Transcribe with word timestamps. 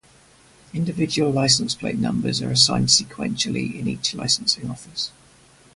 Individual 0.73 1.31
license 1.31 1.75
plate 1.75 1.99
numbers 1.99 2.41
are 2.41 2.49
assigned 2.49 2.87
sequentially 2.87 3.77
in 3.79 3.87
each 3.87 4.15
licensing 4.15 4.67
office. 4.67 5.11